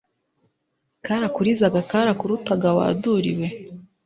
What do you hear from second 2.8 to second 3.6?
duri we.